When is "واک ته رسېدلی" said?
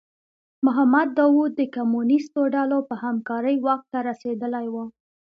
3.65-4.67